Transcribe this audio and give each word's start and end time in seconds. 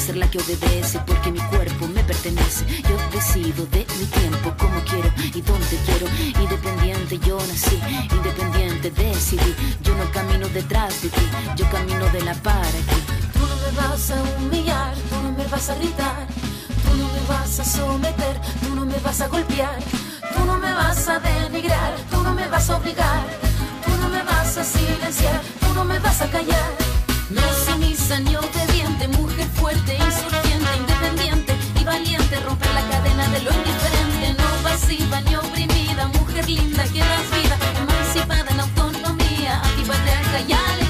Ser 0.00 0.16
la 0.16 0.30
que 0.30 0.38
obedece 0.38 0.98
porque 1.06 1.30
mi 1.30 1.40
cuerpo 1.40 1.86
me 1.86 2.02
pertenece. 2.02 2.64
Yo 2.88 2.96
decido 3.12 3.66
de 3.66 3.86
mi 3.98 4.06
tiempo, 4.06 4.54
como 4.58 4.80
quiero 4.84 5.10
y 5.34 5.40
dónde 5.42 5.76
quiero. 5.84 6.06
Independiente 6.40 7.18
yo 7.18 7.38
nací, 7.38 7.78
independiente 8.10 8.90
decidí. 8.90 9.54
Yo 9.82 9.94
no 9.96 10.10
camino 10.10 10.48
detrás 10.48 11.02
de 11.02 11.08
ti, 11.10 11.26
yo 11.56 11.68
camino 11.70 12.06
de 12.10 12.22
la 12.22 12.34
para 12.34 12.78
aquí. 12.82 13.00
Tú 13.32 13.40
no 13.40 13.56
me 13.56 13.70
vas 13.76 14.10
a 14.10 14.22
humillar, 14.38 14.94
tú 15.10 15.16
no 15.22 15.32
me 15.32 15.46
vas 15.46 15.68
a 15.70 15.74
gritar. 15.74 16.26
Tú 16.84 16.96
no 16.96 17.06
me 17.12 17.20
vas 17.28 17.60
a 17.60 17.64
someter, 17.64 18.40
tú 18.62 18.74
no 18.74 18.86
me 18.86 18.98
vas 19.00 19.20
a 19.20 19.28
golpear. 19.28 19.78
Tú 20.34 20.44
no 20.46 20.58
me 20.58 20.72
vas 20.72 21.08
a 21.08 21.18
denigrar, 21.18 21.94
tú 22.10 22.22
no 22.22 22.34
me 22.34 22.48
vas 22.48 22.70
a 22.70 22.76
obligar 22.76 23.50
vas 24.50 24.56
a 24.56 24.64
silenciar, 24.64 25.40
tú 25.60 25.74
no 25.74 25.84
me 25.84 25.98
vas 25.98 26.20
a 26.22 26.30
callar. 26.30 26.79
No 27.30 27.42
sumisa 27.64 28.18
ni 28.18 28.34
obediente, 28.34 29.06
mujer 29.06 29.46
fuerte, 29.54 29.94
insurgente, 29.94 30.76
independiente 30.76 31.54
y 31.80 31.84
valiente, 31.84 32.40
romper 32.40 32.74
la 32.74 32.82
cadena 32.88 33.28
de 33.28 33.40
lo 33.42 33.52
indiferente, 33.52 34.34
no 34.36 34.48
pasiva 34.64 35.20
ni 35.20 35.36
oprimida, 35.36 36.08
mujer 36.08 36.48
linda 36.48 36.82
que 36.84 36.98
das 36.98 37.30
vida, 37.30 37.56
emancipada 37.80 38.50
en 38.50 38.58
autonomía, 38.58 39.62
antipatriarca 39.62 40.40
y 40.40 40.52
alegría. 40.52 40.89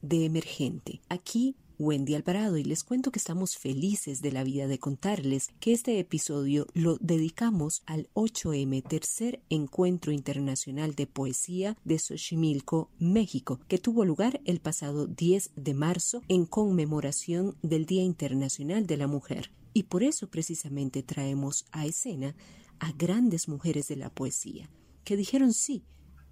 De 0.00 0.24
Emergente. 0.24 1.00
Aquí 1.08 1.56
Wendy 1.80 2.14
Alvarado 2.14 2.56
y 2.56 2.62
les 2.62 2.84
cuento 2.84 3.10
que 3.10 3.18
estamos 3.18 3.56
felices 3.56 4.22
de 4.22 4.30
la 4.30 4.44
vida 4.44 4.68
de 4.68 4.78
contarles 4.78 5.48
que 5.58 5.72
este 5.72 5.98
episodio 5.98 6.68
lo 6.72 6.98
dedicamos 6.98 7.82
al 7.84 8.08
8M 8.14 8.86
tercer 8.86 9.42
encuentro 9.50 10.12
internacional 10.12 10.94
de 10.94 11.08
poesía 11.08 11.76
de 11.84 11.98
Xochimilco, 11.98 12.92
México, 13.00 13.58
que 13.66 13.78
tuvo 13.78 14.04
lugar 14.04 14.40
el 14.44 14.60
pasado 14.60 15.08
10 15.08 15.50
de 15.56 15.74
marzo 15.74 16.22
en 16.28 16.46
conmemoración 16.46 17.56
del 17.62 17.86
Día 17.86 18.04
Internacional 18.04 18.86
de 18.86 18.98
la 18.98 19.08
Mujer. 19.08 19.50
Y 19.74 19.82
por 19.84 20.04
eso 20.04 20.28
precisamente 20.28 21.02
traemos 21.02 21.66
a 21.72 21.86
escena 21.86 22.36
a 22.78 22.92
grandes 22.92 23.48
mujeres 23.48 23.88
de 23.88 23.96
la 23.96 24.10
poesía, 24.10 24.70
que 25.02 25.16
dijeron 25.16 25.52
sí 25.52 25.82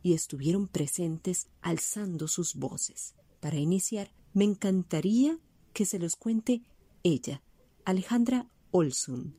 y 0.05 0.13
estuvieron 0.13 0.69
presentes 0.69 1.49
alzando 1.63 2.29
sus 2.29 2.55
voces. 2.55 3.17
Para 3.45 3.59
iniciar, 3.59 4.11
me 4.33 4.45
encantaría 4.45 5.39
que 5.75 5.85
se 5.85 5.99
los 5.99 6.17
cuente 6.17 6.63
ella, 7.03 7.43
Alejandra 7.85 8.49
Olson, 8.71 9.37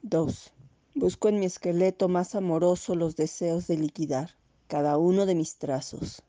2. 0.00 0.50
Busco 0.94 1.28
en 1.28 1.40
mi 1.40 1.46
esqueleto 1.46 2.08
más 2.08 2.34
amoroso 2.34 2.94
los 2.94 3.16
deseos 3.16 3.66
de 3.66 3.76
liquidar 3.76 4.30
cada 4.66 4.96
uno 4.96 5.26
de 5.26 5.34
mis 5.34 5.56
trazos 5.56 6.22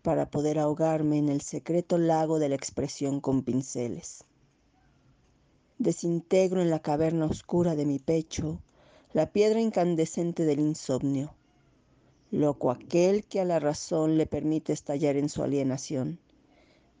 para 0.00 0.30
poder 0.30 0.58
ahogarme 0.58 1.18
en 1.18 1.28
el 1.28 1.42
secreto 1.42 1.98
lago 1.98 2.38
de 2.38 2.48
la 2.48 2.54
expresión 2.54 3.20
con 3.20 3.42
pinceles. 3.42 4.24
Desintegro 5.76 6.62
en 6.62 6.70
la 6.70 6.80
caverna 6.80 7.26
oscura 7.26 7.76
de 7.76 7.84
mi 7.84 7.98
pecho 7.98 8.58
la 9.12 9.32
piedra 9.32 9.60
incandescente 9.60 10.46
del 10.46 10.60
insomnio 10.60 11.34
loco 12.30 12.70
aquel 12.70 13.24
que 13.24 13.40
a 13.40 13.44
la 13.44 13.58
razón 13.58 14.18
le 14.18 14.26
permite 14.26 14.72
estallar 14.72 15.16
en 15.16 15.28
su 15.28 15.42
alienación, 15.42 16.20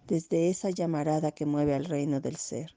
desde 0.06 0.48
esa 0.48 0.70
llamarada 0.70 1.32
que 1.32 1.44
mueve 1.44 1.74
al 1.74 1.84
reino 1.84 2.20
del 2.20 2.36
ser. 2.36 2.74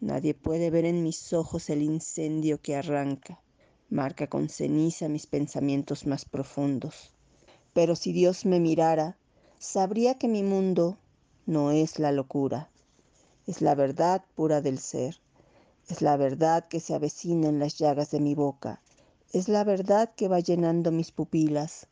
Nadie 0.00 0.34
puede 0.34 0.70
ver 0.70 0.84
en 0.84 1.02
mis 1.02 1.32
ojos 1.32 1.70
el 1.70 1.82
incendio 1.82 2.60
que 2.60 2.74
arranca, 2.74 3.40
marca 3.88 4.28
con 4.28 4.48
ceniza 4.48 5.08
mis 5.08 5.26
pensamientos 5.26 6.06
más 6.06 6.24
profundos. 6.24 7.12
Pero 7.72 7.94
si 7.94 8.12
Dios 8.12 8.46
me 8.46 8.58
mirara, 8.58 9.16
sabría 9.58 10.18
que 10.18 10.26
mi 10.26 10.42
mundo 10.42 10.98
no 11.46 11.70
es 11.70 11.98
la 11.98 12.10
locura, 12.10 12.70
es 13.46 13.62
la 13.62 13.74
verdad 13.74 14.24
pura 14.34 14.60
del 14.60 14.78
ser, 14.78 15.20
es 15.88 16.02
la 16.02 16.16
verdad 16.16 16.66
que 16.68 16.80
se 16.80 16.94
avecina 16.94 17.48
en 17.48 17.58
las 17.58 17.78
llagas 17.78 18.10
de 18.10 18.20
mi 18.20 18.34
boca, 18.34 18.80
es 19.32 19.48
la 19.48 19.62
verdad 19.62 20.12
que 20.16 20.26
va 20.26 20.40
llenando 20.40 20.90
mis 20.90 21.12
pupilas 21.12 21.86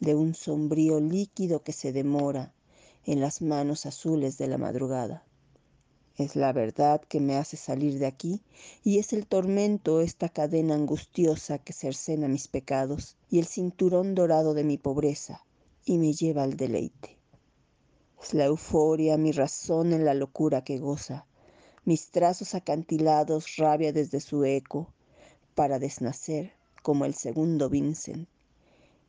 de 0.00 0.16
un 0.16 0.34
sombrío 0.34 0.98
líquido 0.98 1.62
que 1.62 1.72
se 1.72 1.92
demora 1.92 2.52
en 3.04 3.20
las 3.20 3.42
manos 3.42 3.86
azules 3.86 4.38
de 4.38 4.48
la 4.48 4.58
madrugada. 4.58 5.22
Es 6.16 6.34
la 6.34 6.52
verdad 6.52 7.00
que 7.02 7.20
me 7.20 7.36
hace 7.36 7.56
salir 7.56 8.00
de 8.00 8.06
aquí 8.06 8.42
y 8.82 8.98
es 8.98 9.12
el 9.12 9.28
tormento 9.28 10.00
esta 10.00 10.28
cadena 10.28 10.74
angustiosa 10.74 11.58
que 11.58 11.72
cercena 11.72 12.26
mis 12.26 12.48
pecados 12.48 13.16
y 13.30 13.38
el 13.38 13.46
cinturón 13.46 14.16
dorado 14.16 14.52
de 14.52 14.64
mi 14.64 14.76
pobreza 14.76 15.44
y 15.84 15.96
me 15.96 16.12
lleva 16.12 16.42
al 16.42 16.56
deleite. 16.56 17.16
Es 18.20 18.34
la 18.34 18.46
euforia, 18.46 19.16
mi 19.16 19.30
razón 19.30 19.92
en 19.92 20.04
la 20.04 20.14
locura 20.14 20.64
que 20.64 20.78
goza, 20.78 21.24
mis 21.84 22.10
trazos 22.10 22.56
acantilados 22.56 23.56
rabia 23.56 23.92
desde 23.92 24.20
su 24.20 24.44
eco 24.44 24.92
para 25.54 25.78
desnacer 25.78 26.59
como 26.82 27.04
el 27.04 27.14
segundo 27.14 27.68
Vincent, 27.68 28.28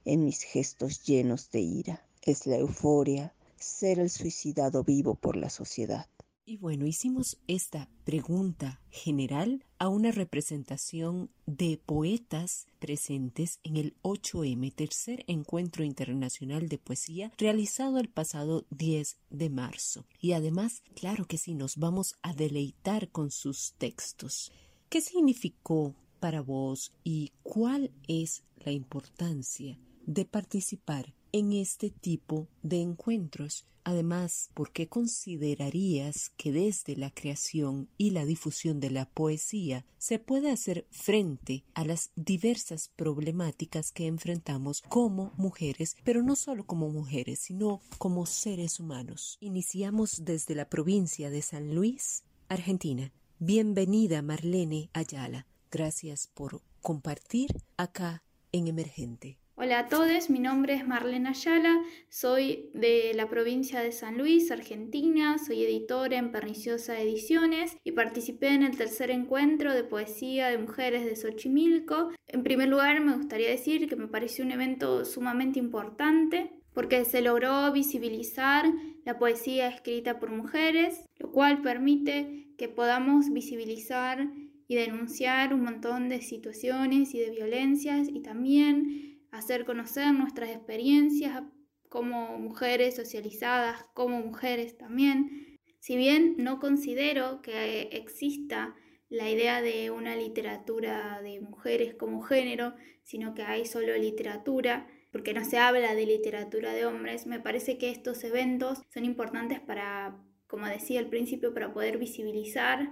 en 0.05 0.25
mis 0.25 0.43
gestos 0.43 1.03
llenos 1.03 1.51
de 1.51 1.61
ira. 1.61 2.05
Es 2.21 2.45
la 2.47 2.57
euforia 2.57 3.33
ser 3.57 3.99
el 3.99 4.09
suicidado 4.09 4.83
vivo 4.83 5.15
por 5.15 5.35
la 5.35 5.49
sociedad. 5.49 6.07
Y 6.43 6.57
bueno, 6.57 6.87
hicimos 6.87 7.37
esta 7.47 7.87
pregunta 8.03 8.81
general 8.89 9.63
a 9.77 9.89
una 9.89 10.11
representación 10.11 11.29
de 11.45 11.79
poetas 11.85 12.67
presentes 12.79 13.59
en 13.63 13.77
el 13.77 13.95
8M, 14.01 14.73
tercer 14.73 15.23
encuentro 15.27 15.83
internacional 15.83 16.67
de 16.67 16.79
poesía, 16.79 17.31
realizado 17.37 17.99
el 17.99 18.09
pasado 18.09 18.65
10 18.71 19.17
de 19.29 19.49
marzo. 19.49 20.05
Y 20.19 20.33
además, 20.33 20.83
claro 20.95 21.25
que 21.25 21.37
sí, 21.37 21.53
nos 21.53 21.77
vamos 21.77 22.15
a 22.23 22.33
deleitar 22.33 23.09
con 23.09 23.29
sus 23.29 23.73
textos. 23.77 24.51
¿Qué 24.89 24.99
significó 24.99 25.95
para 26.21 26.39
vos 26.41 26.93
y 27.03 27.33
cuál 27.43 27.91
es 28.07 28.43
la 28.63 28.71
importancia 28.71 29.77
de 30.05 30.23
participar 30.23 31.13
en 31.33 31.51
este 31.51 31.89
tipo 31.89 32.47
de 32.61 32.79
encuentros. 32.79 33.65
Además, 33.83 34.51
¿por 34.53 34.71
qué 34.71 34.87
considerarías 34.87 36.29
que 36.37 36.51
desde 36.51 36.95
la 36.95 37.09
creación 37.09 37.89
y 37.97 38.11
la 38.11 38.25
difusión 38.25 38.79
de 38.79 38.91
la 38.91 39.09
poesía 39.09 39.83
se 39.97 40.19
puede 40.19 40.51
hacer 40.51 40.85
frente 40.91 41.63
a 41.73 41.83
las 41.83 42.11
diversas 42.15 42.89
problemáticas 42.95 43.91
que 43.91 44.05
enfrentamos 44.05 44.83
como 44.83 45.33
mujeres, 45.37 45.97
pero 46.03 46.21
no 46.21 46.35
solo 46.35 46.67
como 46.67 46.89
mujeres, 46.89 47.39
sino 47.39 47.81
como 47.97 48.27
seres 48.27 48.79
humanos? 48.79 49.39
Iniciamos 49.41 50.23
desde 50.23 50.53
la 50.53 50.69
provincia 50.69 51.31
de 51.31 51.41
San 51.41 51.73
Luis, 51.73 52.23
Argentina. 52.47 53.11
Bienvenida 53.39 54.21
Marlene 54.21 54.91
Ayala. 54.93 55.47
Gracias 55.71 56.27
por 56.27 56.61
compartir 56.81 57.49
acá 57.77 58.23
en 58.51 58.67
Emergente. 58.67 59.37
Hola 59.55 59.79
a 59.79 59.87
todos, 59.87 60.29
mi 60.29 60.39
nombre 60.39 60.73
es 60.73 60.85
Marlena 60.85 61.29
Ayala, 61.29 61.81
soy 62.09 62.69
de 62.73 63.13
la 63.13 63.29
provincia 63.29 63.79
de 63.79 63.93
San 63.93 64.17
Luis, 64.17 64.51
Argentina, 64.51 65.37
soy 65.37 65.63
editora 65.63 66.17
en 66.17 66.33
Perniciosa 66.33 66.99
Ediciones 66.99 67.77
y 67.85 67.93
participé 67.93 68.49
en 68.49 68.63
el 68.63 68.75
tercer 68.75 69.11
encuentro 69.11 69.73
de 69.73 69.85
poesía 69.85 70.49
de 70.49 70.57
mujeres 70.57 71.05
de 71.05 71.15
Xochimilco. 71.15 72.09
En 72.27 72.43
primer 72.43 72.67
lugar, 72.67 72.99
me 72.99 73.15
gustaría 73.15 73.49
decir 73.49 73.87
que 73.87 73.95
me 73.95 74.07
pareció 74.07 74.43
un 74.43 74.51
evento 74.51 75.05
sumamente 75.05 75.59
importante 75.59 76.51
porque 76.73 77.05
se 77.05 77.21
logró 77.21 77.71
visibilizar 77.71 78.65
la 79.05 79.17
poesía 79.17 79.69
escrita 79.69 80.19
por 80.19 80.31
mujeres, 80.31 81.05
lo 81.17 81.31
cual 81.31 81.61
permite 81.61 82.47
que 82.57 82.67
podamos 82.67 83.31
visibilizar 83.31 84.27
y 84.71 84.75
denunciar 84.75 85.53
un 85.53 85.63
montón 85.63 86.07
de 86.07 86.21
situaciones 86.21 87.13
y 87.13 87.19
de 87.19 87.29
violencias 87.29 88.07
y 88.07 88.21
también 88.21 89.19
hacer 89.29 89.65
conocer 89.65 90.13
nuestras 90.13 90.49
experiencias 90.49 91.43
como 91.89 92.39
mujeres 92.39 92.95
socializadas, 92.95 93.83
como 93.93 94.21
mujeres 94.21 94.77
también. 94.77 95.59
Si 95.79 95.97
bien 95.97 96.35
no 96.37 96.61
considero 96.61 97.41
que 97.41 97.89
exista 97.91 98.73
la 99.09 99.29
idea 99.29 99.61
de 99.61 99.91
una 99.91 100.15
literatura 100.15 101.21
de 101.21 101.41
mujeres 101.41 101.93
como 101.95 102.21
género, 102.21 102.73
sino 103.03 103.33
que 103.33 103.43
hay 103.43 103.65
solo 103.65 103.97
literatura, 103.97 104.87
porque 105.11 105.33
no 105.33 105.43
se 105.43 105.57
habla 105.57 105.95
de 105.95 106.05
literatura 106.05 106.71
de 106.71 106.85
hombres, 106.85 107.27
me 107.27 107.41
parece 107.41 107.77
que 107.77 107.89
estos 107.89 108.23
eventos 108.23 108.83
son 108.93 109.03
importantes 109.03 109.59
para, 109.59 110.17
como 110.47 110.65
decía 110.65 111.01
al 111.01 111.09
principio, 111.09 111.53
para 111.53 111.73
poder 111.73 111.97
visibilizar 111.97 112.89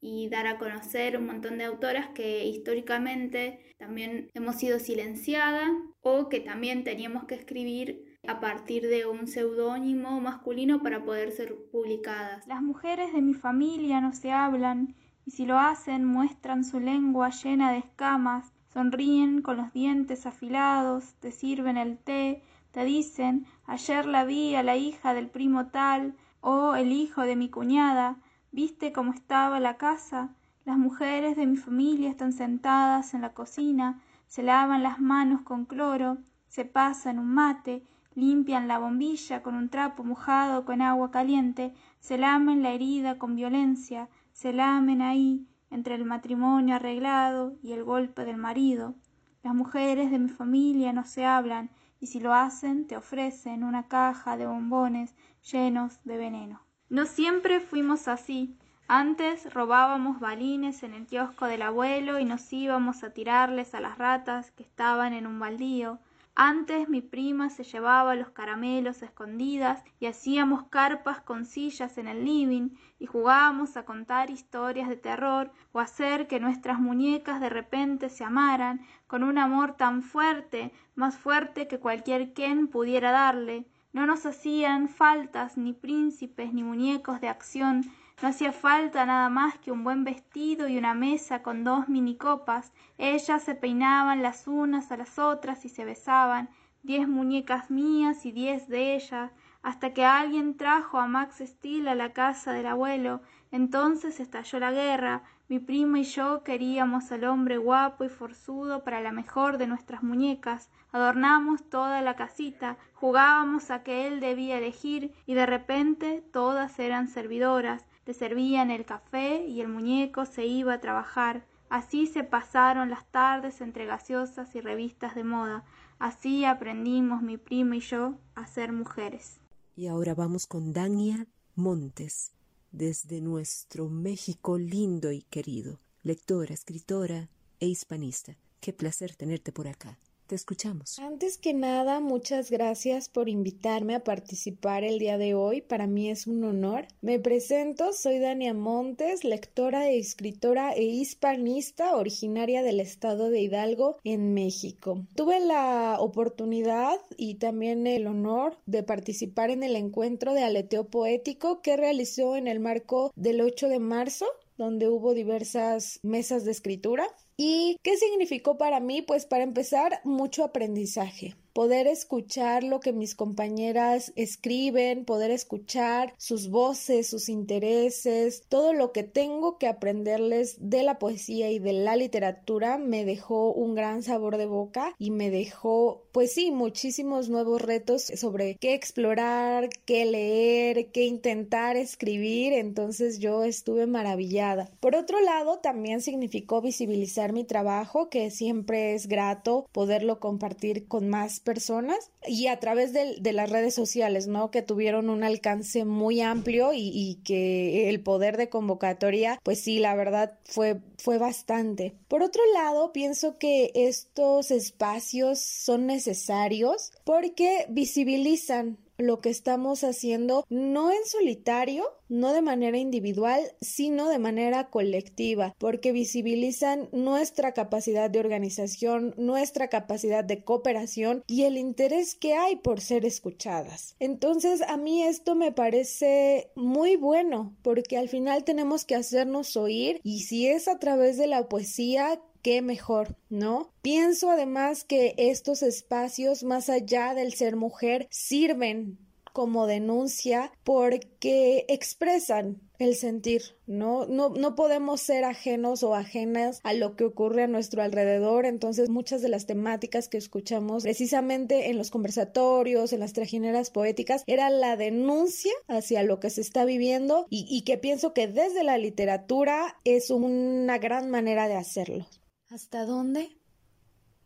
y 0.00 0.28
dar 0.28 0.46
a 0.46 0.58
conocer 0.58 1.16
un 1.18 1.26
montón 1.26 1.58
de 1.58 1.64
autoras 1.64 2.08
que 2.08 2.46
históricamente 2.46 3.74
también 3.78 4.30
hemos 4.34 4.56
sido 4.56 4.78
silenciadas 4.78 5.70
o 6.00 6.28
que 6.28 6.40
también 6.40 6.84
teníamos 6.84 7.24
que 7.24 7.34
escribir 7.34 8.10
a 8.26 8.40
partir 8.40 8.86
de 8.86 9.06
un 9.06 9.26
seudónimo 9.26 10.20
masculino 10.20 10.82
para 10.82 11.04
poder 11.04 11.32
ser 11.32 11.54
publicadas. 11.70 12.46
Las 12.46 12.62
mujeres 12.62 13.12
de 13.12 13.22
mi 13.22 13.34
familia 13.34 14.00
no 14.00 14.12
se 14.12 14.32
hablan 14.32 14.94
y 15.26 15.32
si 15.32 15.46
lo 15.46 15.58
hacen 15.58 16.04
muestran 16.04 16.64
su 16.64 16.80
lengua 16.80 17.30
llena 17.30 17.72
de 17.72 17.78
escamas, 17.78 18.52
sonríen 18.72 19.42
con 19.42 19.56
los 19.56 19.72
dientes 19.72 20.26
afilados, 20.26 21.14
te 21.20 21.32
sirven 21.32 21.76
el 21.76 21.98
té, 21.98 22.42
te 22.70 22.84
dicen 22.84 23.46
ayer 23.66 24.06
la 24.06 24.24
vi 24.24 24.54
a 24.54 24.62
la 24.62 24.76
hija 24.76 25.12
del 25.14 25.28
primo 25.28 25.68
tal 25.68 26.14
o 26.40 26.74
el 26.74 26.92
hijo 26.92 27.22
de 27.22 27.36
mi 27.36 27.50
cuñada, 27.50 28.16
¿Viste 28.52 28.92
cómo 28.92 29.12
estaba 29.12 29.60
la 29.60 29.76
casa? 29.76 30.34
Las 30.64 30.76
mujeres 30.76 31.36
de 31.36 31.46
mi 31.46 31.56
familia 31.56 32.10
están 32.10 32.32
sentadas 32.32 33.14
en 33.14 33.20
la 33.20 33.32
cocina, 33.32 34.00
se 34.26 34.42
lavan 34.42 34.82
las 34.82 34.98
manos 34.98 35.42
con 35.42 35.66
cloro, 35.66 36.18
se 36.48 36.64
pasan 36.64 37.20
un 37.20 37.32
mate, 37.32 37.84
limpian 38.16 38.66
la 38.66 38.78
bombilla 38.78 39.44
con 39.44 39.54
un 39.54 39.68
trapo 39.68 40.02
mojado 40.02 40.64
con 40.64 40.82
agua 40.82 41.12
caliente, 41.12 41.74
se 42.00 42.18
lamen 42.18 42.60
la 42.64 42.70
herida 42.70 43.18
con 43.18 43.36
violencia, 43.36 44.08
se 44.32 44.52
lamen 44.52 45.00
ahí, 45.00 45.46
entre 45.70 45.94
el 45.94 46.04
matrimonio 46.04 46.74
arreglado 46.74 47.56
y 47.62 47.70
el 47.70 47.84
golpe 47.84 48.24
del 48.24 48.36
marido. 48.36 48.96
Las 49.44 49.54
mujeres 49.54 50.10
de 50.10 50.18
mi 50.18 50.28
familia 50.28 50.92
no 50.92 51.04
se 51.04 51.24
hablan, 51.24 51.70
y 52.00 52.08
si 52.08 52.18
lo 52.18 52.34
hacen 52.34 52.88
te 52.88 52.96
ofrecen 52.96 53.62
una 53.62 53.86
caja 53.86 54.36
de 54.36 54.48
bombones 54.48 55.14
llenos 55.40 56.00
de 56.02 56.16
veneno. 56.16 56.69
No 56.90 57.06
siempre 57.06 57.60
fuimos 57.60 58.08
así. 58.08 58.58
Antes 58.88 59.54
robábamos 59.54 60.18
balines 60.18 60.82
en 60.82 60.92
el 60.92 61.06
kiosco 61.06 61.46
del 61.46 61.62
abuelo 61.62 62.18
y 62.18 62.24
nos 62.24 62.52
íbamos 62.52 63.04
a 63.04 63.10
tirarles 63.10 63.76
a 63.76 63.80
las 63.80 63.96
ratas 63.96 64.50
que 64.50 64.64
estaban 64.64 65.12
en 65.12 65.28
un 65.28 65.38
baldío. 65.38 66.00
Antes 66.34 66.88
mi 66.88 67.00
prima 67.00 67.48
se 67.48 67.62
llevaba 67.62 68.16
los 68.16 68.30
caramelos 68.30 69.02
escondidas 69.02 69.84
y 70.00 70.06
hacíamos 70.06 70.64
carpas 70.64 71.20
con 71.20 71.46
sillas 71.46 71.96
en 71.96 72.08
el 72.08 72.24
living 72.24 72.70
y 72.98 73.06
jugábamos 73.06 73.76
a 73.76 73.84
contar 73.84 74.28
historias 74.28 74.88
de 74.88 74.96
terror 74.96 75.52
o 75.70 75.78
hacer 75.78 76.26
que 76.26 76.40
nuestras 76.40 76.80
muñecas 76.80 77.40
de 77.40 77.50
repente 77.50 78.08
se 78.08 78.24
amaran 78.24 78.80
con 79.06 79.22
un 79.22 79.38
amor 79.38 79.76
tan 79.76 80.02
fuerte, 80.02 80.72
más 80.96 81.16
fuerte 81.16 81.68
que 81.68 81.78
cualquier 81.78 82.32
Ken 82.32 82.66
pudiera 82.66 83.12
darle. 83.12 83.69
No 83.92 84.06
nos 84.06 84.24
hacían 84.24 84.88
faltas 84.88 85.56
ni 85.56 85.72
príncipes 85.72 86.52
ni 86.52 86.62
muñecos 86.62 87.20
de 87.20 87.28
acción, 87.28 87.82
no 88.22 88.28
hacía 88.28 88.52
falta 88.52 89.06
nada 89.06 89.30
más 89.30 89.58
que 89.58 89.72
un 89.72 89.82
buen 89.82 90.04
vestido 90.04 90.68
y 90.68 90.76
una 90.76 90.92
mesa 90.92 91.42
con 91.42 91.64
dos 91.64 91.88
minicopas. 91.88 92.70
Ellas 92.98 93.42
se 93.42 93.54
peinaban 93.54 94.22
las 94.22 94.46
unas 94.46 94.92
a 94.92 94.98
las 94.98 95.18
otras 95.18 95.64
y 95.64 95.70
se 95.70 95.86
besaban, 95.86 96.50
diez 96.82 97.08
muñecas 97.08 97.70
mías 97.70 98.26
y 98.26 98.32
diez 98.32 98.68
de 98.68 98.94
ellas, 98.94 99.32
hasta 99.62 99.94
que 99.94 100.04
alguien 100.04 100.58
trajo 100.58 100.98
a 100.98 101.06
Max 101.06 101.42
Steel 101.44 101.88
a 101.88 101.94
la 101.94 102.12
casa 102.12 102.52
del 102.52 102.66
abuelo. 102.66 103.22
Entonces 103.52 104.20
estalló 104.20 104.60
la 104.60 104.70
guerra. 104.70 105.22
Mi 105.48 105.58
prima 105.58 105.98
y 105.98 106.04
yo 106.04 106.44
queríamos 106.44 107.10
al 107.12 107.24
hombre 107.24 107.56
guapo 107.56 108.04
y 108.04 108.10
forzudo 108.10 108.84
para 108.84 109.00
la 109.00 109.12
mejor 109.12 109.56
de 109.56 109.66
nuestras 109.66 110.02
muñecas 110.02 110.68
adornamos 110.92 111.62
toda 111.68 112.02
la 112.02 112.16
casita, 112.16 112.76
jugábamos 112.94 113.70
a 113.70 113.82
que 113.82 114.06
él 114.06 114.20
debía 114.20 114.58
elegir 114.58 115.12
y 115.26 115.34
de 115.34 115.46
repente 115.46 116.22
todas 116.32 116.78
eran 116.78 117.08
servidoras, 117.08 117.84
le 118.06 118.14
servían 118.14 118.70
el 118.70 118.84
café 118.84 119.46
y 119.46 119.60
el 119.60 119.68
muñeco 119.68 120.26
se 120.26 120.46
iba 120.46 120.74
a 120.74 120.80
trabajar. 120.80 121.44
Así 121.68 122.06
se 122.06 122.24
pasaron 122.24 122.90
las 122.90 123.06
tardes 123.06 123.60
entre 123.60 123.86
gaseosas 123.86 124.54
y 124.56 124.60
revistas 124.60 125.14
de 125.14 125.22
moda. 125.22 125.64
Así 125.98 126.44
aprendimos 126.44 127.22
mi 127.22 127.36
prima 127.36 127.76
y 127.76 127.80
yo 127.80 128.14
a 128.34 128.46
ser 128.46 128.72
mujeres. 128.72 129.38
Y 129.76 129.86
ahora 129.86 130.14
vamos 130.14 130.46
con 130.46 130.72
Dania 130.72 131.26
Montes, 131.54 132.32
desde 132.72 133.20
nuestro 133.20 133.88
México 133.88 134.58
lindo 134.58 135.12
y 135.12 135.22
querido, 135.22 135.78
lectora, 136.02 136.54
escritora 136.54 137.28
e 137.60 137.66
hispanista. 137.66 138.36
Qué 138.60 138.72
placer 138.72 139.14
tenerte 139.14 139.52
por 139.52 139.68
acá 139.68 139.98
escuchamos. 140.34 140.98
Antes 140.98 141.38
que 141.38 141.54
nada, 141.54 142.00
muchas 142.00 142.50
gracias 142.50 143.08
por 143.08 143.28
invitarme 143.28 143.94
a 143.94 144.04
participar 144.04 144.84
el 144.84 144.98
día 144.98 145.18
de 145.18 145.34
hoy. 145.34 145.60
Para 145.60 145.86
mí 145.86 146.10
es 146.10 146.26
un 146.26 146.44
honor. 146.44 146.86
Me 147.00 147.18
presento, 147.18 147.92
soy 147.92 148.18
Dania 148.18 148.54
Montes, 148.54 149.24
lectora 149.24 149.88
e 149.88 149.98
escritora 149.98 150.72
e 150.72 150.84
hispanista 150.84 151.96
originaria 151.96 152.62
del 152.62 152.80
estado 152.80 153.30
de 153.30 153.40
Hidalgo 153.40 153.98
en 154.04 154.34
México. 154.34 155.04
Tuve 155.14 155.40
la 155.40 155.96
oportunidad 155.98 156.98
y 157.16 157.34
también 157.36 157.86
el 157.86 158.06
honor 158.06 158.56
de 158.66 158.82
participar 158.82 159.50
en 159.50 159.62
el 159.62 159.76
encuentro 159.76 160.34
de 160.34 160.42
aleteo 160.42 160.84
poético 160.84 161.62
que 161.62 161.76
realizó 161.76 162.36
en 162.36 162.48
el 162.48 162.60
marco 162.60 163.12
del 163.16 163.40
8 163.40 163.68
de 163.68 163.78
marzo 163.78 164.26
donde 164.60 164.88
hubo 164.88 165.14
diversas 165.14 166.00
mesas 166.02 166.44
de 166.44 166.50
escritura. 166.50 167.06
¿Y 167.42 167.78
qué 167.82 167.96
significó 167.96 168.58
para 168.58 168.80
mí? 168.80 169.00
Pues 169.00 169.24
para 169.24 169.44
empezar, 169.44 170.02
mucho 170.04 170.44
aprendizaje 170.44 171.36
poder 171.52 171.86
escuchar 171.86 172.64
lo 172.64 172.80
que 172.80 172.92
mis 172.92 173.14
compañeras 173.14 174.12
escriben, 174.16 175.04
poder 175.04 175.30
escuchar 175.30 176.14
sus 176.16 176.50
voces, 176.50 177.08
sus 177.08 177.28
intereses, 177.28 178.44
todo 178.48 178.72
lo 178.72 178.92
que 178.92 179.02
tengo 179.02 179.58
que 179.58 179.66
aprenderles 179.66 180.56
de 180.60 180.82
la 180.82 180.98
poesía 180.98 181.50
y 181.50 181.58
de 181.58 181.72
la 181.72 181.96
literatura 181.96 182.78
me 182.78 183.04
dejó 183.04 183.52
un 183.52 183.74
gran 183.74 184.02
sabor 184.02 184.36
de 184.36 184.46
boca 184.46 184.94
y 184.98 185.10
me 185.10 185.30
dejó, 185.30 186.04
pues 186.12 186.32
sí, 186.32 186.50
muchísimos 186.50 187.28
nuevos 187.28 187.62
retos 187.62 188.02
sobre 188.02 188.56
qué 188.56 188.74
explorar, 188.74 189.68
qué 189.84 190.04
leer, 190.04 190.90
qué 190.92 191.04
intentar 191.04 191.76
escribir, 191.76 192.52
entonces 192.52 193.18
yo 193.18 193.44
estuve 193.44 193.86
maravillada. 193.86 194.70
Por 194.80 194.94
otro 194.94 195.20
lado, 195.20 195.58
también 195.58 196.00
significó 196.00 196.60
visibilizar 196.60 197.32
mi 197.32 197.44
trabajo, 197.44 198.08
que 198.08 198.30
siempre 198.30 198.94
es 198.94 199.06
grato 199.06 199.66
poderlo 199.72 200.20
compartir 200.20 200.86
con 200.86 201.08
más 201.08 201.39
personas 201.40 202.10
y 202.26 202.46
a 202.46 202.60
través 202.60 202.92
de, 202.92 203.32
las 203.32 203.50
redes 203.50 203.74
sociales, 203.74 204.26
¿no? 204.26 204.50
Que 204.50 204.62
tuvieron 204.62 205.08
un 205.10 205.24
alcance 205.24 205.84
muy 205.84 206.20
amplio 206.20 206.72
y, 206.72 206.90
y, 206.92 207.16
que 207.24 207.88
el 207.88 208.02
poder 208.02 208.36
de 208.36 208.48
convocatoria, 208.48 209.38
pues 209.42 209.60
sí, 209.60 209.78
la 209.78 209.94
verdad 209.94 210.38
fue, 210.44 210.80
fue 210.98 211.18
bastante. 211.18 211.94
Por 212.08 212.22
otro 212.22 212.42
lado, 212.54 212.92
pienso 212.92 213.38
que 213.38 213.70
estos 213.74 214.50
espacios 214.50 215.40
son 215.40 215.86
necesarios 215.86 216.92
porque 217.04 217.66
visibilizan 217.68 218.78
lo 219.02 219.20
que 219.20 219.30
estamos 219.30 219.84
haciendo 219.84 220.44
no 220.48 220.90
en 220.90 221.04
solitario, 221.06 221.84
no 222.08 222.32
de 222.32 222.42
manera 222.42 222.78
individual, 222.78 223.40
sino 223.60 224.08
de 224.08 224.18
manera 224.18 224.68
colectiva, 224.68 225.54
porque 225.58 225.92
visibilizan 225.92 226.88
nuestra 226.92 227.52
capacidad 227.52 228.10
de 228.10 228.18
organización, 228.18 229.14
nuestra 229.16 229.68
capacidad 229.68 230.24
de 230.24 230.44
cooperación 230.44 231.22
y 231.26 231.44
el 231.44 231.56
interés 231.56 232.14
que 232.14 232.34
hay 232.34 232.56
por 232.56 232.80
ser 232.80 233.04
escuchadas. 233.04 233.94
Entonces, 234.00 234.62
a 234.62 234.76
mí 234.76 235.02
esto 235.02 235.34
me 235.34 235.52
parece 235.52 236.50
muy 236.56 236.96
bueno, 236.96 237.56
porque 237.62 237.96
al 237.96 238.08
final 238.08 238.44
tenemos 238.44 238.84
que 238.84 238.96
hacernos 238.96 239.56
oír 239.56 240.00
y 240.02 240.20
si 240.20 240.48
es 240.48 240.68
a 240.68 240.78
través 240.78 241.16
de 241.16 241.26
la 241.26 241.48
poesía, 241.48 242.20
qué 242.42 242.62
mejor, 242.62 243.16
¿no? 243.28 243.72
Pienso 243.82 244.30
además 244.30 244.84
que 244.84 245.14
estos 245.16 245.62
espacios, 245.62 246.42
más 246.42 246.68
allá 246.68 247.14
del 247.14 247.34
ser 247.34 247.56
mujer, 247.56 248.08
sirven 248.10 248.98
como 249.32 249.66
denuncia 249.66 250.52
porque 250.64 251.64
expresan 251.68 252.60
el 252.78 252.94
sentir, 252.94 253.42
¿no? 253.66 254.06
¿no? 254.06 254.30
No 254.30 254.54
podemos 254.54 255.00
ser 255.02 255.24
ajenos 255.24 255.82
o 255.82 255.94
ajenas 255.94 256.60
a 256.62 256.72
lo 256.72 256.96
que 256.96 257.04
ocurre 257.04 257.42
a 257.42 257.46
nuestro 257.46 257.82
alrededor, 257.82 258.46
entonces 258.46 258.88
muchas 258.88 259.20
de 259.20 259.28
las 259.28 259.46
temáticas 259.46 260.08
que 260.08 260.16
escuchamos 260.16 260.82
precisamente 260.82 261.70
en 261.70 261.76
los 261.76 261.90
conversatorios, 261.90 262.92
en 262.92 263.00
las 263.00 263.12
trajineras 263.12 263.70
poéticas, 263.70 264.24
era 264.26 264.48
la 264.48 264.76
denuncia 264.76 265.52
hacia 265.68 266.02
lo 266.02 266.20
que 266.20 266.30
se 266.30 266.40
está 266.40 266.64
viviendo 266.64 267.26
y, 267.28 267.46
y 267.50 267.62
que 267.62 267.76
pienso 267.76 268.14
que 268.14 268.28
desde 268.28 268.64
la 268.64 268.78
literatura 268.78 269.76
es 269.84 270.10
una 270.10 270.78
gran 270.78 271.10
manera 271.10 271.48
de 271.48 271.56
hacerlo. 271.56 272.06
¿Hasta 272.50 272.84
dónde? 272.84 273.28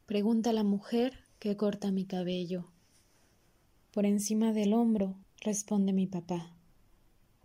pregunta 0.06 0.54
la 0.54 0.64
mujer 0.64 1.12
que 1.38 1.58
corta 1.58 1.92
mi 1.92 2.06
cabello. 2.06 2.64
Por 3.92 4.06
encima 4.06 4.54
del 4.54 4.72
hombro, 4.72 5.14
responde 5.42 5.92
mi 5.92 6.06
papá. 6.06 6.56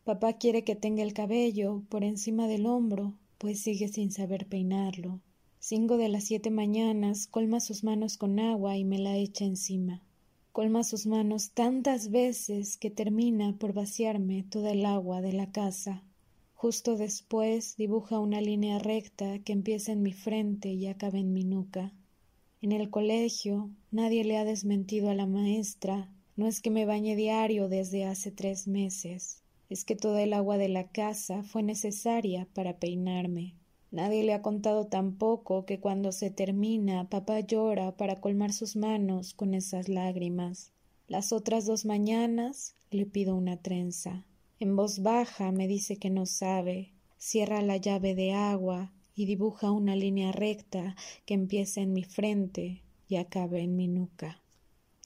Papá 0.05 0.37
quiere 0.37 0.63
que 0.63 0.77
tenga 0.77 1.03
el 1.03 1.13
cabello 1.13 1.83
por 1.89 2.05
encima 2.05 2.47
del 2.47 2.65
hombro, 2.65 3.13
pues 3.39 3.59
sigue 3.61 3.89
sin 3.89 4.13
saber 4.13 4.47
peinarlo. 4.47 5.19
Cinco 5.59 5.97
de 5.97 6.07
las 6.07 6.23
siete 6.23 6.49
mañanas 6.49 7.27
colma 7.27 7.59
sus 7.59 7.83
manos 7.83 8.15
con 8.15 8.39
agua 8.39 8.77
y 8.77 8.85
me 8.85 8.99
la 8.99 9.17
echa 9.17 9.43
encima. 9.43 10.01
Colma 10.53 10.85
sus 10.85 11.07
manos 11.07 11.51
tantas 11.51 12.09
veces 12.09 12.77
que 12.77 12.89
termina 12.89 13.53
por 13.57 13.73
vaciarme 13.73 14.43
toda 14.49 14.71
el 14.71 14.85
agua 14.85 15.19
de 15.19 15.33
la 15.33 15.51
casa. 15.51 16.05
Justo 16.61 16.97
después 16.97 17.77
dibuja 17.77 18.19
una 18.19 18.41
línea 18.41 18.79
recta 18.79 19.39
que 19.39 19.53
empieza 19.53 19.93
en 19.93 20.03
mi 20.03 20.11
frente 20.11 20.67
y 20.67 20.87
acaba 20.87 21.17
en 21.17 21.31
mi 21.31 21.45
nuca. 21.45 21.93
En 22.61 22.73
el 22.73 22.89
colegio 22.89 23.69
nadie 23.91 24.25
le 24.25 24.35
ha 24.35 24.43
desmentido 24.43 25.09
a 25.09 25.13
la 25.13 25.25
maestra 25.25 26.11
no 26.35 26.47
es 26.47 26.61
que 26.61 26.69
me 26.69 26.85
bañe 26.85 27.15
diario 27.15 27.69
desde 27.69 28.03
hace 28.03 28.29
tres 28.29 28.67
meses, 28.67 29.41
es 29.69 29.85
que 29.85 29.95
toda 29.95 30.21
el 30.21 30.33
agua 30.33 30.57
de 30.57 30.67
la 30.67 30.89
casa 30.89 31.43
fue 31.43 31.63
necesaria 31.63 32.45
para 32.53 32.77
peinarme. 32.77 33.55
Nadie 33.89 34.25
le 34.25 34.33
ha 34.33 34.41
contado 34.41 34.87
tampoco 34.87 35.65
que 35.65 35.79
cuando 35.79 36.11
se 36.11 36.29
termina 36.29 37.09
papá 37.09 37.39
llora 37.39 37.95
para 37.95 38.19
colmar 38.19 38.51
sus 38.51 38.75
manos 38.75 39.33
con 39.33 39.53
esas 39.53 39.87
lágrimas. 39.87 40.73
Las 41.07 41.31
otras 41.31 41.65
dos 41.65 41.85
mañanas 41.85 42.75
le 42.91 43.05
pido 43.05 43.33
una 43.33 43.55
trenza. 43.55 44.25
En 44.61 44.75
voz 44.75 44.99
baja 44.99 45.53
me 45.53 45.69
dice 45.69 45.95
que 45.95 46.09
no 46.09 46.25
sabe, 46.25 46.91
cierra 47.17 47.61
la 47.61 47.77
llave 47.77 48.13
de 48.13 48.33
agua 48.33 48.91
y 49.15 49.25
dibuja 49.25 49.71
una 49.71 49.95
línea 49.95 50.33
recta 50.33 50.97
que 51.25 51.33
empieza 51.33 51.79
en 51.79 51.93
mi 51.93 52.03
frente 52.03 52.83
y 53.07 53.15
acaba 53.15 53.59
en 53.59 53.77
mi 53.77 53.87
nuca. 53.87 54.41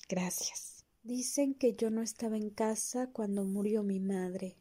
Gracias. 0.10 0.84
Dicen 1.04 1.54
que 1.54 1.76
yo 1.76 1.92
no 1.92 2.02
estaba 2.02 2.36
en 2.36 2.50
casa 2.50 3.12
cuando 3.12 3.46
murió 3.46 3.84
mi 3.84 4.00
madre. 4.00 4.56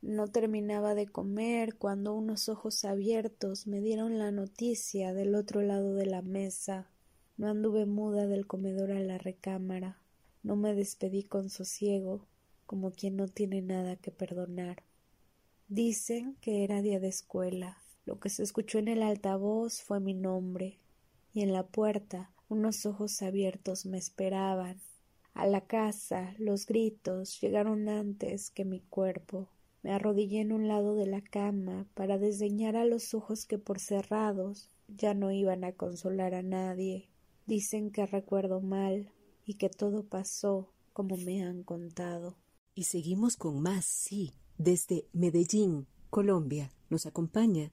No 0.00 0.28
terminaba 0.28 0.94
de 0.94 1.08
comer 1.08 1.76
cuando 1.76 2.14
unos 2.14 2.48
ojos 2.48 2.86
abiertos 2.86 3.66
me 3.66 3.80
dieron 3.80 4.18
la 4.18 4.30
noticia 4.30 5.12
del 5.12 5.34
otro 5.34 5.60
lado 5.60 5.94
de 5.94 6.06
la 6.06 6.22
mesa. 6.22 6.88
No 7.36 7.48
anduve 7.48 7.84
muda 7.84 8.26
del 8.26 8.46
comedor 8.46 8.92
a 8.92 9.00
la 9.00 9.18
recámara. 9.18 10.00
No 10.42 10.56
me 10.56 10.74
despedí 10.74 11.24
con 11.24 11.50
sosiego, 11.50 12.26
como 12.68 12.92
quien 12.92 13.16
no 13.16 13.26
tiene 13.26 13.62
nada 13.62 13.96
que 13.96 14.12
perdonar. 14.12 14.84
Dicen 15.66 16.36
que 16.40 16.62
era 16.62 16.82
día 16.82 17.00
de 17.00 17.08
escuela. 17.08 17.78
Lo 18.06 18.20
que 18.20 18.30
se 18.30 18.44
escuchó 18.44 18.78
en 18.78 18.86
el 18.86 19.02
altavoz 19.02 19.82
fue 19.82 19.98
mi 19.98 20.14
nombre, 20.14 20.78
y 21.32 21.42
en 21.42 21.52
la 21.52 21.66
puerta 21.66 22.30
unos 22.48 22.86
ojos 22.86 23.20
abiertos 23.22 23.86
me 23.86 23.98
esperaban 23.98 24.80
a 25.38 25.46
la 25.46 25.60
casa 25.60 26.34
los 26.38 26.66
gritos 26.66 27.40
llegaron 27.40 27.88
antes 27.88 28.50
que 28.50 28.64
mi 28.64 28.80
cuerpo. 28.80 29.48
Me 29.84 29.92
arrodillé 29.92 30.40
en 30.40 30.50
un 30.50 30.66
lado 30.66 30.96
de 30.96 31.06
la 31.06 31.20
cama 31.20 31.86
para 31.94 32.18
desdeñar 32.18 32.74
a 32.74 32.84
los 32.84 33.14
ojos 33.14 33.46
que 33.46 33.56
por 33.56 33.78
cerrados 33.78 34.68
ya 34.88 35.14
no 35.14 35.30
iban 35.30 35.62
a 35.62 35.70
consolar 35.70 36.34
a 36.34 36.42
nadie. 36.42 37.08
Dicen 37.46 37.92
que 37.92 38.04
recuerdo 38.04 38.60
mal 38.60 39.12
y 39.46 39.54
que 39.54 39.68
todo 39.68 40.02
pasó 40.02 40.72
como 40.92 41.16
me 41.16 41.44
han 41.44 41.62
contado. 41.62 42.34
Y 42.78 42.84
seguimos 42.84 43.36
con 43.36 43.60
más, 43.60 43.84
sí. 43.84 44.34
Desde 44.56 45.08
Medellín, 45.12 45.88
Colombia, 46.10 46.70
nos 46.90 47.06
acompaña 47.06 47.72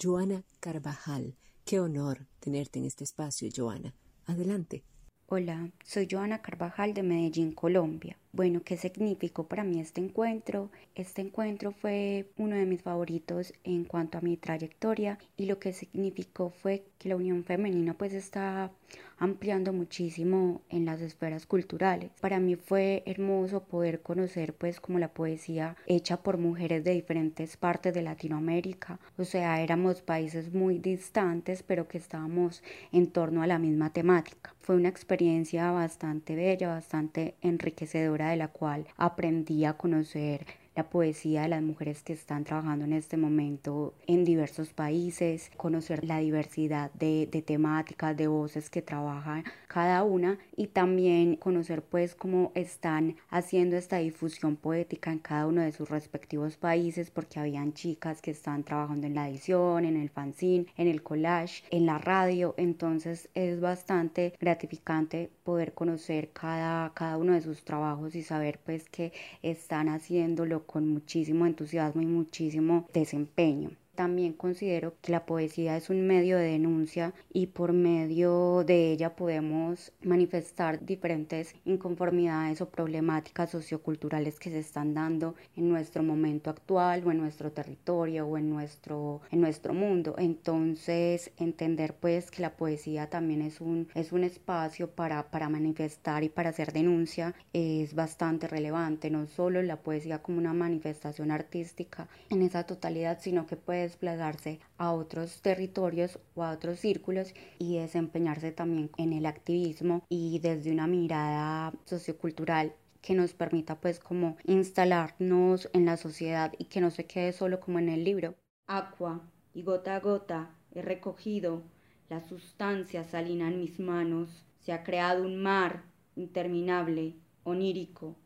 Joana 0.00 0.44
Carvajal. 0.60 1.34
Qué 1.64 1.80
honor 1.80 2.28
tenerte 2.38 2.78
en 2.78 2.84
este 2.84 3.02
espacio, 3.02 3.48
Joana. 3.52 3.96
Adelante. 4.26 4.84
Hola, 5.26 5.72
soy 5.84 6.06
Joana 6.08 6.40
Carvajal 6.40 6.94
de 6.94 7.02
Medellín, 7.02 7.50
Colombia. 7.50 8.16
Bueno, 8.36 8.62
¿qué 8.64 8.76
significó 8.76 9.46
para 9.46 9.62
mí 9.62 9.78
este 9.78 10.00
encuentro? 10.00 10.68
Este 10.96 11.22
encuentro 11.22 11.70
fue 11.70 12.32
uno 12.36 12.56
de 12.56 12.66
mis 12.66 12.82
favoritos 12.82 13.54
en 13.62 13.84
cuanto 13.84 14.18
a 14.18 14.22
mi 14.22 14.36
trayectoria 14.36 15.20
y 15.36 15.46
lo 15.46 15.60
que 15.60 15.72
significó 15.72 16.50
fue 16.50 16.82
que 16.98 17.10
la 17.10 17.14
unión 17.14 17.44
femenina 17.44 17.94
pues 17.94 18.12
está 18.12 18.72
ampliando 19.18 19.72
muchísimo 19.72 20.62
en 20.68 20.84
las 20.84 21.00
esferas 21.00 21.46
culturales. 21.46 22.10
Para 22.20 22.40
mí 22.40 22.56
fue 22.56 23.04
hermoso 23.06 23.62
poder 23.62 24.02
conocer 24.02 24.52
pues 24.54 24.80
como 24.80 24.98
la 24.98 25.14
poesía 25.14 25.76
hecha 25.86 26.16
por 26.16 26.36
mujeres 26.36 26.82
de 26.82 26.90
diferentes 26.90 27.56
partes 27.56 27.94
de 27.94 28.02
Latinoamérica. 28.02 28.98
O 29.16 29.24
sea, 29.24 29.62
éramos 29.62 30.02
países 30.02 30.52
muy 30.52 30.78
distantes 30.80 31.62
pero 31.62 31.86
que 31.86 31.98
estábamos 31.98 32.64
en 32.90 33.06
torno 33.12 33.42
a 33.42 33.46
la 33.46 33.60
misma 33.60 33.92
temática. 33.92 34.54
Fue 34.60 34.76
una 34.76 34.88
experiencia 34.88 35.70
bastante 35.70 36.34
bella, 36.34 36.68
bastante 36.68 37.36
enriquecedora 37.42 38.23
de 38.30 38.36
la 38.36 38.48
cual 38.48 38.86
aprendí 38.96 39.64
a 39.64 39.74
conocer 39.76 40.46
la 40.74 40.90
poesía 40.90 41.42
de 41.42 41.48
las 41.48 41.62
mujeres 41.62 42.02
que 42.02 42.12
están 42.12 42.44
trabajando 42.44 42.84
en 42.84 42.92
este 42.92 43.16
momento 43.16 43.94
en 44.06 44.24
diversos 44.24 44.72
países, 44.72 45.50
conocer 45.56 46.04
la 46.04 46.18
diversidad 46.18 46.90
de, 46.92 47.28
de, 47.30 47.42
temáticas, 47.42 48.16
de 48.16 48.26
voces 48.26 48.70
que 48.70 48.82
trabajan 48.82 49.44
cada 49.68 50.02
una 50.04 50.38
y 50.56 50.68
también 50.68 51.36
conocer 51.36 51.82
pues 51.82 52.14
cómo 52.14 52.52
están 52.54 53.16
haciendo 53.30 53.76
esta 53.76 53.98
difusión 53.98 54.56
poética 54.56 55.12
en 55.12 55.18
cada 55.18 55.46
uno 55.46 55.62
de 55.62 55.72
sus 55.72 55.88
respectivos 55.90 56.56
países 56.56 57.10
porque 57.10 57.40
habían 57.40 57.72
chicas 57.72 58.20
que 58.20 58.30
están 58.30 58.64
trabajando 58.64 59.06
en 59.06 59.14
la 59.14 59.28
edición, 59.28 59.84
en 59.84 59.96
el 59.96 60.10
fanzine, 60.10 60.66
en 60.76 60.88
el 60.88 61.02
collage, 61.02 61.62
en 61.70 61.86
la 61.86 61.98
radio, 61.98 62.54
entonces 62.56 63.28
es 63.34 63.60
bastante 63.60 64.34
gratificante 64.40 65.30
poder 65.44 65.74
conocer 65.74 66.30
cada, 66.32 66.92
cada 66.94 67.16
uno 67.18 67.32
de 67.32 67.42
sus 67.42 67.64
trabajos 67.64 68.14
y 68.14 68.22
saber 68.22 68.58
pues 68.64 68.88
que 68.88 69.12
están 69.42 69.88
haciéndolo 69.88 70.63
con 70.66 70.88
muchísimo 70.88 71.46
entusiasmo 71.46 72.02
y 72.02 72.06
muchísimo 72.06 72.88
desempeño. 72.92 73.70
También 73.94 74.32
considero 74.32 74.94
que 75.00 75.12
la 75.12 75.24
poesía 75.24 75.76
es 75.76 75.88
un 75.88 76.06
medio 76.06 76.36
de 76.36 76.46
denuncia 76.46 77.14
y 77.32 77.46
por 77.46 77.72
medio 77.72 78.64
de 78.64 78.90
ella 78.90 79.14
podemos 79.14 79.92
manifestar 80.02 80.84
diferentes 80.84 81.54
inconformidades 81.64 82.60
o 82.60 82.68
problemáticas 82.68 83.50
socioculturales 83.50 84.40
que 84.40 84.50
se 84.50 84.58
están 84.58 84.94
dando 84.94 85.36
en 85.56 85.68
nuestro 85.68 86.02
momento 86.02 86.50
actual 86.50 87.04
o 87.06 87.12
en 87.12 87.18
nuestro 87.18 87.52
territorio 87.52 88.26
o 88.26 88.36
en 88.36 88.50
nuestro, 88.50 89.20
en 89.30 89.40
nuestro 89.40 89.74
mundo. 89.74 90.16
Entonces, 90.18 91.30
entender 91.36 91.94
pues 91.94 92.30
que 92.30 92.42
la 92.42 92.56
poesía 92.56 93.08
también 93.08 93.42
es 93.42 93.60
un, 93.60 93.88
es 93.94 94.12
un 94.12 94.24
espacio 94.24 94.90
para, 94.90 95.30
para 95.30 95.48
manifestar 95.48 96.24
y 96.24 96.28
para 96.28 96.50
hacer 96.50 96.72
denuncia 96.72 97.34
es 97.52 97.94
bastante 97.94 98.48
relevante, 98.48 99.10
no 99.10 99.26
solo 99.26 99.62
la 99.62 99.76
poesía 99.76 100.22
como 100.22 100.38
una 100.38 100.52
manifestación 100.52 101.30
artística 101.30 102.08
en 102.30 102.42
esa 102.42 102.64
totalidad, 102.64 103.18
sino 103.20 103.46
que 103.46 103.56
puede 103.56 103.83
desplazarse 103.84 104.60
a 104.76 104.92
otros 104.92 105.40
territorios 105.40 106.18
o 106.34 106.42
a 106.42 106.50
otros 106.50 106.80
círculos 106.80 107.34
y 107.58 107.78
desempeñarse 107.78 108.52
también 108.52 108.90
en 108.96 109.12
el 109.12 109.26
activismo 109.26 110.02
y 110.08 110.40
desde 110.40 110.72
una 110.72 110.86
mirada 110.86 111.72
sociocultural 111.84 112.74
que 113.00 113.14
nos 113.14 113.34
permita 113.34 113.80
pues 113.80 114.00
como 114.00 114.36
instalarnos 114.44 115.68
en 115.72 115.84
la 115.84 115.96
sociedad 115.96 116.52
y 116.58 116.64
que 116.64 116.80
no 116.80 116.90
se 116.90 117.04
quede 117.04 117.32
solo 117.32 117.60
como 117.60 117.78
en 117.78 117.90
el 117.90 118.02
libro. 118.02 118.34
Agua 118.66 119.20
y 119.52 119.62
gota 119.62 119.96
a 119.96 120.00
gota 120.00 120.50
he 120.74 120.82
recogido 120.82 121.62
la 122.08 122.20
sustancia 122.20 123.04
salina 123.04 123.48
en 123.48 123.60
mis 123.60 123.78
manos, 123.78 124.44
se 124.60 124.72
ha 124.72 124.82
creado 124.84 125.22
un 125.22 125.42
mar 125.42 125.82
interminable, 126.16 127.14
onírico. 127.44 128.16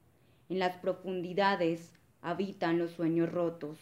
En 0.48 0.58
las 0.58 0.76
profundidades 0.76 1.92
habitan 2.22 2.78
los 2.78 2.92
sueños 2.92 3.30
rotos 3.30 3.78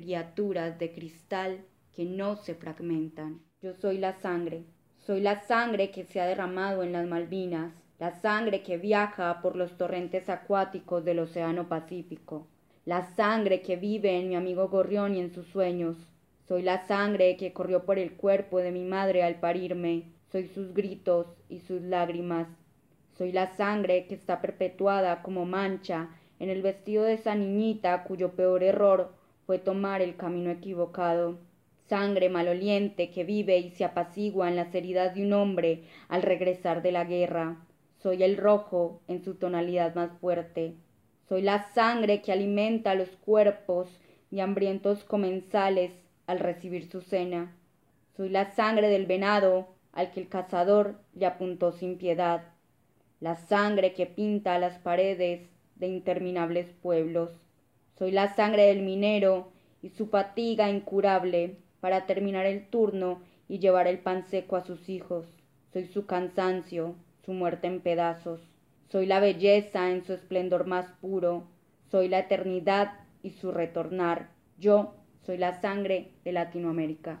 criaturas 0.00 0.78
de 0.78 0.92
cristal 0.92 1.60
que 1.92 2.06
no 2.06 2.36
se 2.36 2.54
fragmentan. 2.54 3.42
Yo 3.60 3.74
soy 3.74 3.98
la 3.98 4.14
sangre, 4.14 4.64
soy 4.96 5.20
la 5.20 5.42
sangre 5.42 5.90
que 5.90 6.04
se 6.04 6.22
ha 6.22 6.26
derramado 6.26 6.82
en 6.82 6.92
las 6.92 7.06
Malvinas, 7.06 7.74
la 7.98 8.18
sangre 8.22 8.62
que 8.62 8.78
viaja 8.78 9.42
por 9.42 9.56
los 9.56 9.76
torrentes 9.76 10.30
acuáticos 10.30 11.04
del 11.04 11.18
Océano 11.18 11.68
Pacífico, 11.68 12.46
la 12.86 13.02
sangre 13.14 13.60
que 13.60 13.76
vive 13.76 14.18
en 14.18 14.30
mi 14.30 14.36
amigo 14.36 14.68
Gorrión 14.68 15.14
y 15.14 15.20
en 15.20 15.34
sus 15.34 15.46
sueños. 15.48 15.98
Soy 16.48 16.62
la 16.62 16.86
sangre 16.86 17.36
que 17.36 17.52
corrió 17.52 17.84
por 17.84 17.98
el 17.98 18.14
cuerpo 18.14 18.60
de 18.60 18.72
mi 18.72 18.84
madre 18.84 19.22
al 19.22 19.38
parirme, 19.38 20.04
soy 20.32 20.46
sus 20.46 20.72
gritos 20.72 21.26
y 21.50 21.60
sus 21.60 21.82
lágrimas. 21.82 22.48
Soy 23.18 23.32
la 23.32 23.54
sangre 23.54 24.06
que 24.06 24.14
está 24.14 24.40
perpetuada 24.40 25.22
como 25.22 25.44
mancha 25.44 26.08
en 26.38 26.48
el 26.48 26.62
vestido 26.62 27.04
de 27.04 27.12
esa 27.12 27.34
niñita 27.34 28.04
cuyo 28.04 28.30
peor 28.30 28.62
error 28.62 29.19
fue 29.50 29.58
tomar 29.58 30.00
el 30.00 30.14
camino 30.14 30.48
equivocado. 30.52 31.40
Sangre 31.88 32.28
maloliente 32.28 33.10
que 33.10 33.24
vive 33.24 33.58
y 33.58 33.70
se 33.70 33.84
apacigua 33.84 34.48
en 34.48 34.54
las 34.54 34.72
heridas 34.76 35.16
de 35.16 35.26
un 35.26 35.32
hombre 35.32 35.82
al 36.06 36.22
regresar 36.22 36.82
de 36.82 36.92
la 36.92 37.04
guerra. 37.04 37.56
Soy 38.00 38.22
el 38.22 38.36
rojo 38.36 39.00
en 39.08 39.24
su 39.24 39.34
tonalidad 39.34 39.96
más 39.96 40.12
fuerte. 40.20 40.76
Soy 41.28 41.42
la 41.42 41.64
sangre 41.72 42.22
que 42.22 42.30
alimenta 42.30 42.94
los 42.94 43.08
cuerpos 43.08 43.88
y 44.30 44.38
hambrientos 44.38 45.02
comensales 45.02 45.90
al 46.28 46.38
recibir 46.38 46.88
su 46.88 47.00
cena. 47.00 47.52
Soy 48.16 48.28
la 48.28 48.54
sangre 48.54 48.88
del 48.88 49.06
venado 49.06 49.66
al 49.90 50.12
que 50.12 50.20
el 50.20 50.28
cazador 50.28 51.00
le 51.12 51.26
apuntó 51.26 51.72
sin 51.72 51.98
piedad. 51.98 52.44
La 53.18 53.34
sangre 53.34 53.94
que 53.94 54.06
pinta 54.06 54.60
las 54.60 54.78
paredes 54.78 55.50
de 55.74 55.88
interminables 55.88 56.70
pueblos. 56.70 57.49
Soy 58.00 58.12
la 58.12 58.34
sangre 58.34 58.62
del 58.62 58.80
minero 58.80 59.52
y 59.82 59.90
su 59.90 60.06
fatiga 60.06 60.70
incurable 60.70 61.58
para 61.80 62.06
terminar 62.06 62.46
el 62.46 62.66
turno 62.66 63.20
y 63.46 63.58
llevar 63.58 63.86
el 63.86 63.98
pan 63.98 64.24
seco 64.24 64.56
a 64.56 64.64
sus 64.64 64.88
hijos. 64.88 65.26
Soy 65.70 65.84
su 65.84 66.06
cansancio, 66.06 66.94
su 67.26 67.34
muerte 67.34 67.66
en 67.66 67.82
pedazos. 67.82 68.40
Soy 68.88 69.04
la 69.04 69.20
belleza 69.20 69.90
en 69.90 70.02
su 70.02 70.14
esplendor 70.14 70.66
más 70.66 70.86
puro. 71.02 71.48
Soy 71.90 72.08
la 72.08 72.20
eternidad 72.20 72.94
y 73.22 73.32
su 73.32 73.52
retornar. 73.52 74.30
Yo 74.56 74.94
soy 75.26 75.36
la 75.36 75.60
sangre 75.60 76.12
de 76.24 76.32
Latinoamérica. 76.32 77.20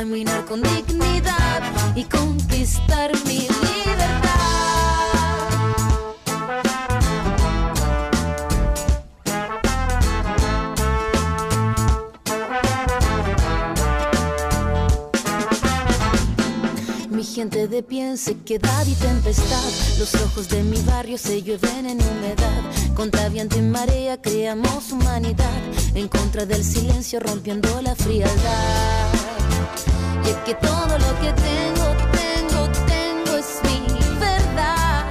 caminar 0.00 0.46
con 0.46 0.62
dignidad 0.62 1.60
y 1.94 2.04
conquistar 2.04 3.12
mi 3.26 3.40
libertad. 3.40 4.30
Mi 17.10 17.22
gente 17.22 17.68
de 17.68 17.82
pie 17.82 18.08
en 18.08 18.16
sequedad 18.16 18.86
y 18.86 18.94
tempestad. 18.94 19.70
Los 19.98 20.14
ojos 20.14 20.48
de 20.48 20.62
mi 20.62 20.80
barrio 20.80 21.18
se 21.18 21.42
llueven 21.42 21.84
en 21.84 21.98
humedad. 22.00 22.62
Contra 22.96 23.28
viento 23.28 23.58
y 23.58 23.62
marea 23.62 24.18
creamos 24.22 24.92
humanidad. 24.92 25.60
En 25.94 26.08
contra 26.08 26.46
del 26.46 26.64
silencio 26.64 27.20
rompiendo 27.20 27.82
la 27.82 27.94
frialdad. 27.94 29.19
Que 30.46 30.54
todo 30.54 30.98
lo 30.98 31.20
que 31.20 31.32
tengo, 31.32 31.86
tengo, 32.12 32.68
tengo 32.86 33.36
es 33.36 33.60
mi 33.64 33.86
verdad. 34.18 35.04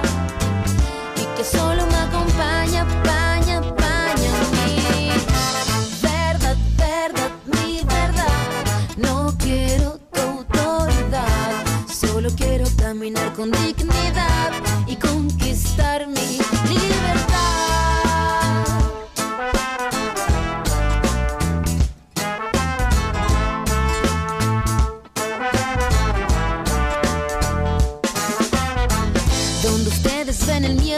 Y 1.16 1.24
que 1.36 1.44
solo 1.44 1.86
me 1.86 1.96
acompaña, 1.96 2.84
paña, 3.04 3.60
paña 3.76 4.32
mi 4.64 5.08
verdad, 6.02 6.56
verdad, 6.76 7.30
mi 7.46 7.82
verdad. 7.84 8.64
No 8.96 9.34
quiero 9.38 9.98
tu 10.12 10.20
autoridad, 10.20 11.64
solo 11.88 12.30
quiero 12.36 12.66
caminar 12.76 13.32
con 13.34 13.50
dignidad 13.52 14.52
y 14.86 14.96
conquistar 14.96 16.06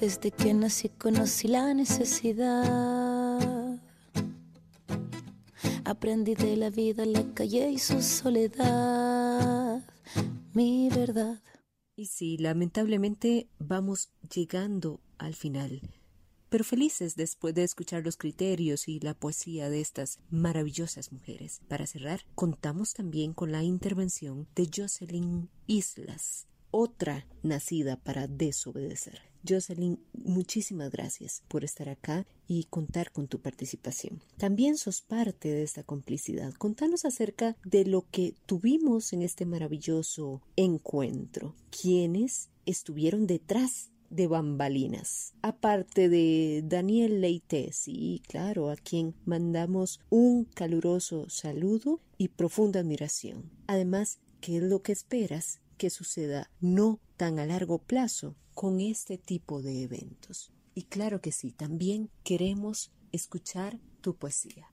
Desde 0.00 0.30
que 0.30 0.54
nací 0.54 0.90
conocí 0.90 1.48
la 1.48 1.74
necesidad. 1.74 3.80
Aprendí 5.84 6.36
de 6.36 6.56
la 6.56 6.70
vida, 6.70 7.04
la 7.04 7.24
calle 7.34 7.70
y 7.70 7.78
su 7.78 8.00
soledad. 8.00 9.82
Mi 10.52 10.88
verdad. 10.88 11.42
Y 11.96 12.06
sí, 12.06 12.38
lamentablemente 12.38 13.48
vamos 13.58 14.10
llegando 14.32 15.00
al 15.18 15.34
final, 15.34 15.80
pero 16.48 16.62
felices 16.62 17.16
después 17.16 17.52
de 17.54 17.64
escuchar 17.64 18.04
los 18.04 18.16
criterios 18.16 18.86
y 18.86 19.00
la 19.00 19.14
poesía 19.14 19.68
de 19.68 19.80
estas 19.80 20.20
maravillosas 20.30 21.10
mujeres. 21.10 21.60
Para 21.66 21.88
cerrar, 21.88 22.20
contamos 22.36 22.94
también 22.94 23.34
con 23.34 23.50
la 23.50 23.64
intervención 23.64 24.46
de 24.54 24.70
Jocelyn 24.72 25.50
Islas, 25.66 26.46
otra 26.70 27.26
nacida 27.42 27.96
para 27.96 28.26
desobedecer. 28.26 29.20
Jocelyn, 29.48 30.00
muchísimas 30.12 30.90
gracias 30.90 31.42
por 31.48 31.64
estar 31.64 31.88
acá 31.88 32.26
y 32.46 32.64
contar 32.64 33.12
con 33.12 33.28
tu 33.28 33.40
participación. 33.40 34.22
También 34.36 34.76
sos 34.76 35.00
parte 35.00 35.48
de 35.48 35.62
esta 35.62 35.84
complicidad. 35.84 36.52
Contanos 36.54 37.04
acerca 37.04 37.56
de 37.64 37.84
lo 37.84 38.06
que 38.10 38.34
tuvimos 38.46 39.12
en 39.12 39.22
este 39.22 39.46
maravilloso 39.46 40.42
encuentro. 40.56 41.54
¿Quiénes 41.70 42.50
estuvieron 42.66 43.26
detrás 43.26 43.90
de 44.10 44.26
bambalinas. 44.26 45.34
Aparte 45.42 46.08
de 46.08 46.62
Daniel 46.64 47.20
Leite, 47.20 47.72
sí, 47.72 48.22
claro, 48.26 48.70
a 48.70 48.76
quien 48.76 49.14
mandamos 49.24 50.00
un 50.08 50.44
caluroso 50.44 51.28
saludo 51.28 52.00
y 52.16 52.28
profunda 52.28 52.80
admiración. 52.80 53.50
Además, 53.66 54.18
¿qué 54.40 54.58
es 54.58 54.62
lo 54.62 54.82
que 54.82 54.92
esperas 54.92 55.60
que 55.78 55.88
suceda 55.88 56.50
no 56.60 57.00
tan 57.16 57.38
a 57.38 57.46
largo 57.46 57.78
plazo 57.78 58.36
con 58.52 58.80
este 58.80 59.16
tipo 59.16 59.62
de 59.62 59.84
eventos. 59.84 60.52
Y 60.74 60.82
claro 60.82 61.20
que 61.20 61.32
sí, 61.32 61.52
también 61.52 62.10
queremos 62.24 62.92
escuchar 63.12 63.80
tu 64.00 64.16
poesía. 64.16 64.70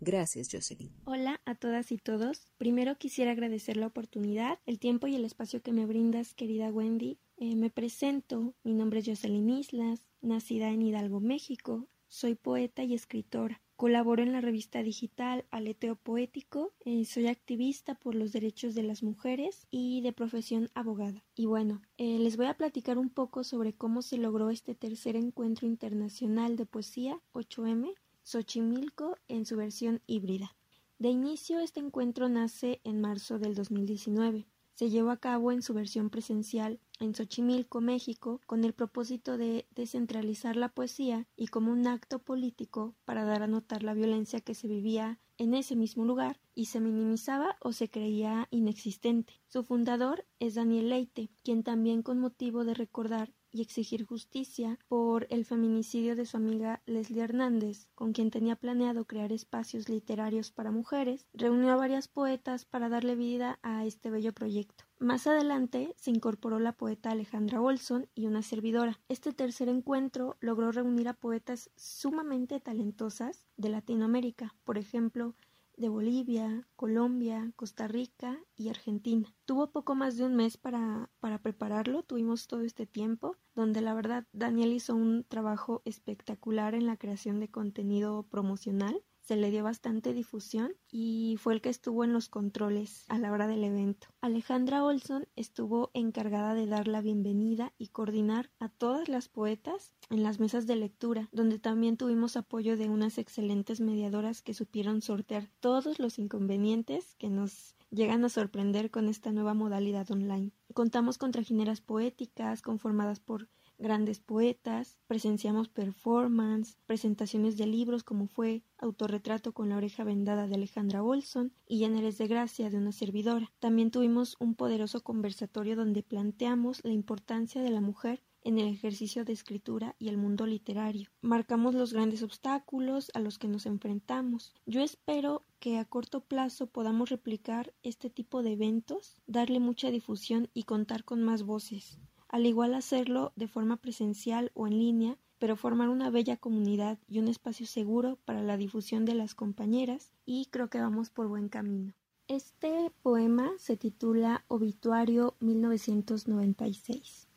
Gracias, 0.00 0.48
Jocelyn. 0.52 0.92
Hola 1.04 1.40
a 1.44 1.54
todas 1.54 1.90
y 1.90 1.98
todos. 1.98 2.52
Primero 2.56 2.96
quisiera 2.98 3.32
agradecer 3.32 3.76
la 3.76 3.88
oportunidad, 3.88 4.60
el 4.66 4.78
tiempo 4.78 5.08
y 5.08 5.16
el 5.16 5.24
espacio 5.24 5.60
que 5.62 5.72
me 5.72 5.86
brindas, 5.86 6.34
querida 6.34 6.70
Wendy. 6.70 7.18
Eh, 7.36 7.56
me 7.56 7.70
presento, 7.70 8.54
mi 8.62 8.74
nombre 8.74 9.00
es 9.00 9.06
Jocelyn 9.06 9.50
Islas, 9.50 10.06
nacida 10.20 10.68
en 10.70 10.82
Hidalgo, 10.82 11.20
México. 11.20 11.88
Soy 12.06 12.36
poeta 12.36 12.84
y 12.84 12.94
escritora. 12.94 13.60
Colaboro 13.78 14.24
en 14.24 14.32
la 14.32 14.40
revista 14.40 14.82
digital 14.82 15.44
Aleteo 15.52 15.94
Poético, 15.94 16.72
eh, 16.84 17.04
soy 17.04 17.28
activista 17.28 17.94
por 17.94 18.16
los 18.16 18.32
derechos 18.32 18.74
de 18.74 18.82
las 18.82 19.04
mujeres 19.04 19.68
y 19.70 20.00
de 20.00 20.12
profesión 20.12 20.68
abogada. 20.74 21.24
Y 21.36 21.46
bueno, 21.46 21.80
eh, 21.96 22.18
les 22.18 22.36
voy 22.36 22.46
a 22.46 22.56
platicar 22.56 22.98
un 22.98 23.08
poco 23.08 23.44
sobre 23.44 23.74
cómo 23.74 24.02
se 24.02 24.18
logró 24.18 24.50
este 24.50 24.74
tercer 24.74 25.14
encuentro 25.14 25.68
internacional 25.68 26.56
de 26.56 26.66
poesía 26.66 27.20
8M 27.34 27.94
Xochimilco 28.24 29.16
en 29.28 29.46
su 29.46 29.56
versión 29.56 30.02
híbrida. 30.08 30.56
De 30.98 31.10
inicio, 31.10 31.60
este 31.60 31.78
encuentro 31.78 32.28
nace 32.28 32.80
en 32.82 33.00
marzo 33.00 33.38
del 33.38 33.54
2019. 33.54 34.48
Se 34.78 34.90
llevó 34.90 35.10
a 35.10 35.16
cabo 35.16 35.50
en 35.50 35.60
su 35.60 35.74
versión 35.74 36.08
presencial 36.08 36.78
en 37.00 37.12
Xochimilco, 37.12 37.80
México, 37.80 38.40
con 38.46 38.62
el 38.62 38.74
propósito 38.74 39.36
de 39.36 39.66
descentralizar 39.74 40.54
la 40.54 40.68
poesía 40.68 41.26
y 41.34 41.48
como 41.48 41.72
un 41.72 41.88
acto 41.88 42.20
político 42.20 42.94
para 43.04 43.24
dar 43.24 43.42
a 43.42 43.48
notar 43.48 43.82
la 43.82 43.92
violencia 43.92 44.40
que 44.40 44.54
se 44.54 44.68
vivía 44.68 45.18
en 45.36 45.54
ese 45.54 45.74
mismo 45.74 46.04
lugar 46.04 46.38
y 46.54 46.66
se 46.66 46.78
minimizaba 46.78 47.56
o 47.60 47.72
se 47.72 47.90
creía 47.90 48.46
inexistente. 48.52 49.40
Su 49.48 49.64
fundador 49.64 50.26
es 50.38 50.54
Daniel 50.54 50.90
Leite, 50.90 51.28
quien 51.42 51.64
también 51.64 52.04
con 52.04 52.20
motivo 52.20 52.64
de 52.64 52.74
recordar 52.74 53.32
y 53.52 53.62
exigir 53.62 54.04
justicia 54.04 54.78
por 54.88 55.26
el 55.30 55.44
feminicidio 55.44 56.16
de 56.16 56.26
su 56.26 56.36
amiga 56.36 56.82
Leslie 56.86 57.22
Hernández, 57.22 57.88
con 57.94 58.12
quien 58.12 58.30
tenía 58.30 58.56
planeado 58.56 59.04
crear 59.04 59.32
espacios 59.32 59.88
literarios 59.88 60.50
para 60.50 60.70
mujeres, 60.70 61.26
reunió 61.34 61.70
a 61.70 61.76
varias 61.76 62.08
poetas 62.08 62.64
para 62.64 62.88
darle 62.88 63.16
vida 63.16 63.58
a 63.62 63.84
este 63.84 64.10
bello 64.10 64.32
proyecto. 64.32 64.84
Más 64.98 65.28
adelante 65.28 65.94
se 65.96 66.10
incorporó 66.10 66.58
la 66.58 66.72
poeta 66.72 67.10
Alejandra 67.10 67.60
Olson 67.60 68.08
y 68.16 68.26
una 68.26 68.42
servidora. 68.42 68.98
Este 69.08 69.32
tercer 69.32 69.68
encuentro 69.68 70.36
logró 70.40 70.72
reunir 70.72 71.08
a 71.08 71.14
poetas 71.14 71.70
sumamente 71.76 72.58
talentosas 72.58 73.46
de 73.56 73.68
Latinoamérica, 73.68 74.56
por 74.64 74.76
ejemplo, 74.76 75.34
de 75.78 75.88
Bolivia, 75.88 76.66
Colombia, 76.76 77.52
Costa 77.56 77.88
Rica 77.88 78.38
y 78.56 78.68
Argentina. 78.68 79.34
Tuvo 79.44 79.70
poco 79.70 79.94
más 79.94 80.16
de 80.16 80.24
un 80.24 80.34
mes 80.36 80.56
para, 80.56 81.10
para 81.20 81.38
prepararlo, 81.38 82.02
tuvimos 82.02 82.46
todo 82.48 82.62
este 82.62 82.86
tiempo, 82.86 83.36
donde 83.54 83.80
la 83.80 83.94
verdad 83.94 84.26
Daniel 84.32 84.72
hizo 84.72 84.94
un 84.94 85.24
trabajo 85.24 85.82
espectacular 85.84 86.74
en 86.74 86.86
la 86.86 86.96
creación 86.96 87.40
de 87.40 87.48
contenido 87.48 88.24
promocional 88.24 89.02
se 89.28 89.36
le 89.36 89.50
dio 89.50 89.62
bastante 89.62 90.14
difusión 90.14 90.72
y 90.90 91.36
fue 91.38 91.52
el 91.52 91.60
que 91.60 91.68
estuvo 91.68 92.02
en 92.02 92.14
los 92.14 92.30
controles 92.30 93.04
a 93.08 93.18
la 93.18 93.30
hora 93.30 93.46
del 93.46 93.62
evento. 93.62 94.08
Alejandra 94.22 94.82
Olson 94.82 95.28
estuvo 95.36 95.90
encargada 95.92 96.54
de 96.54 96.64
dar 96.64 96.88
la 96.88 97.02
bienvenida 97.02 97.74
y 97.76 97.88
coordinar 97.88 98.48
a 98.58 98.70
todas 98.70 99.10
las 99.10 99.28
poetas 99.28 99.92
en 100.08 100.22
las 100.22 100.40
mesas 100.40 100.66
de 100.66 100.76
lectura, 100.76 101.28
donde 101.30 101.58
también 101.58 101.98
tuvimos 101.98 102.38
apoyo 102.38 102.78
de 102.78 102.88
unas 102.88 103.18
excelentes 103.18 103.82
mediadoras 103.82 104.40
que 104.40 104.54
supieron 104.54 105.02
sortear 105.02 105.50
todos 105.60 105.98
los 105.98 106.18
inconvenientes 106.18 107.14
que 107.18 107.28
nos 107.28 107.74
llegan 107.90 108.24
a 108.24 108.30
sorprender 108.30 108.90
con 108.90 109.10
esta 109.10 109.30
nueva 109.30 109.52
modalidad 109.52 110.10
online. 110.10 110.52
Contamos 110.72 111.18
con 111.18 111.32
trajineras 111.32 111.82
poéticas 111.82 112.62
conformadas 112.62 113.20
por 113.20 113.50
grandes 113.78 114.20
poetas, 114.20 114.98
presenciamos 115.06 115.68
performance, 115.68 116.76
presentaciones 116.86 117.56
de 117.56 117.66
libros 117.66 118.02
como 118.02 118.26
fue 118.26 118.62
Autorretrato 118.78 119.52
con 119.52 119.68
la 119.68 119.76
oreja 119.76 120.04
vendada 120.04 120.46
de 120.46 120.54
Alejandra 120.56 121.02
Olson 121.02 121.52
y 121.66 121.78
Lleneres 121.78 122.18
de 122.18 122.28
Gracia 122.28 122.70
de 122.70 122.76
una 122.76 122.92
servidora. 122.92 123.52
También 123.58 123.90
tuvimos 123.90 124.36
un 124.40 124.54
poderoso 124.54 125.02
conversatorio 125.02 125.76
donde 125.76 126.02
planteamos 126.02 126.84
la 126.84 126.92
importancia 126.92 127.62
de 127.62 127.70
la 127.70 127.80
mujer 127.80 128.22
en 128.42 128.58
el 128.58 128.68
ejercicio 128.68 129.24
de 129.24 129.32
escritura 129.32 129.94
y 129.98 130.08
el 130.08 130.16
mundo 130.16 130.46
literario. 130.46 131.10
Marcamos 131.20 131.74
los 131.74 131.92
grandes 131.92 132.22
obstáculos 132.22 133.10
a 133.14 133.20
los 133.20 133.38
que 133.38 133.48
nos 133.48 133.66
enfrentamos. 133.66 134.54
Yo 134.64 134.80
espero 134.80 135.44
que 135.58 135.78
a 135.78 135.84
corto 135.84 136.20
plazo 136.20 136.66
podamos 136.66 137.10
replicar 137.10 137.74
este 137.82 138.10
tipo 138.10 138.42
de 138.42 138.52
eventos, 138.52 139.20
darle 139.26 139.60
mucha 139.60 139.90
difusión 139.90 140.48
y 140.54 140.62
contar 140.64 141.04
con 141.04 141.22
más 141.22 141.42
voces 141.42 141.98
al 142.28 142.46
igual 142.46 142.74
hacerlo 142.74 143.32
de 143.36 143.48
forma 143.48 143.76
presencial 143.76 144.50
o 144.54 144.66
en 144.66 144.78
línea, 144.78 145.18
pero 145.38 145.56
formar 145.56 145.88
una 145.88 146.10
bella 146.10 146.36
comunidad 146.36 146.98
y 147.08 147.18
un 147.18 147.28
espacio 147.28 147.66
seguro 147.66 148.18
para 148.24 148.42
la 148.42 148.56
difusión 148.56 149.04
de 149.04 149.14
las 149.14 149.34
compañeras 149.34 150.12
y 150.26 150.46
creo 150.46 150.68
que 150.68 150.80
vamos 150.80 151.10
por 151.10 151.28
buen 151.28 151.48
camino. 151.48 151.94
Este 152.26 152.92
poema 153.02 153.52
se 153.58 153.76
titula 153.76 154.44
Obituario 154.48 155.36
1996. 155.40 157.28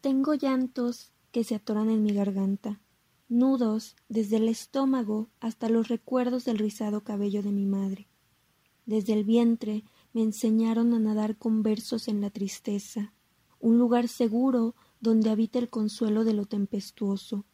Tengo 0.00 0.34
llantos 0.34 1.12
que 1.32 1.42
se 1.42 1.56
atoran 1.56 1.90
en 1.90 2.02
mi 2.04 2.12
garganta, 2.12 2.80
nudos 3.28 3.96
desde 4.08 4.36
el 4.36 4.48
estómago 4.48 5.28
hasta 5.40 5.68
los 5.68 5.88
recuerdos 5.88 6.44
del 6.44 6.58
rizado 6.58 7.02
cabello 7.02 7.42
de 7.42 7.50
mi 7.50 7.66
madre. 7.66 8.06
Desde 8.86 9.12
el 9.12 9.24
vientre 9.24 9.84
me 10.12 10.22
enseñaron 10.22 10.94
a 10.94 10.98
nadar 10.98 11.36
con 11.36 11.62
versos 11.62 12.08
en 12.08 12.20
la 12.20 12.30
tristeza, 12.30 13.12
un 13.60 13.78
lugar 13.78 14.08
seguro 14.08 14.74
donde 15.00 15.30
habita 15.30 15.58
el 15.58 15.68
consuelo 15.68 16.24
de 16.24 16.34
lo 16.34 16.46
tempestuoso. 16.46 17.44